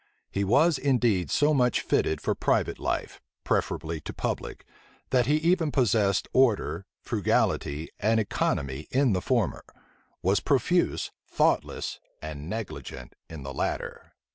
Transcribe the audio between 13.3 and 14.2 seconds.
the latter.